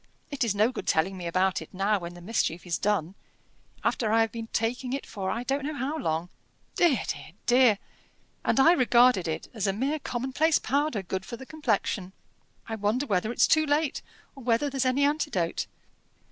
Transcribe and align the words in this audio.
It 0.31 0.43
is 0.43 0.55
no 0.55 0.71
good 0.71 0.87
telling 0.87 1.15
me 1.15 1.27
about 1.27 1.61
it 1.61 1.71
now, 1.75 1.99
when 1.99 2.15
the 2.15 2.21
mischief 2.21 2.65
is 2.65 2.79
done, 2.79 3.13
after 3.83 4.11
I 4.11 4.21
have 4.21 4.31
been 4.31 4.47
taking 4.47 4.93
it 4.93 5.05
for 5.05 5.29
I 5.29 5.43
don't 5.43 5.63
know 5.63 5.75
how 5.75 5.95
long. 5.95 6.29
Dear! 6.73 7.03
dear! 7.07 7.33
dear! 7.45 7.79
and 8.43 8.59
I 8.59 8.71
regarded 8.71 9.27
it 9.27 9.47
as 9.53 9.67
a 9.67 9.73
mere 9.73 9.99
commonplace 9.99 10.57
powder, 10.57 11.03
good 11.03 11.23
for 11.23 11.37
the 11.37 11.45
complexion. 11.45 12.13
I 12.67 12.73
wonder 12.77 13.05
whether 13.05 13.31
it's 13.31 13.45
too 13.45 13.67
late, 13.67 14.01
or 14.35 14.41
whether 14.41 14.71
there's 14.71 14.85
any 14.87 15.03
antidote?" 15.05 15.67